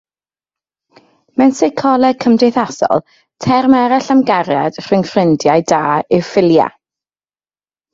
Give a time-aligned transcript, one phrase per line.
[1.41, 3.05] Mewn seicoleg cymdeithasol,
[3.47, 6.73] term arall am gariad rhwng ffrindiau da yw “philia”.